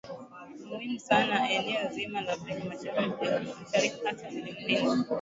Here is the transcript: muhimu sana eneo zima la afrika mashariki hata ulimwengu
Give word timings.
muhimu 0.67 0.99
sana 1.07 1.37
eneo 1.53 1.85
zima 1.93 2.21
la 2.21 2.33
afrika 2.33 2.65
mashariki 2.69 3.95
hata 4.05 4.25
ulimwengu 4.29 5.05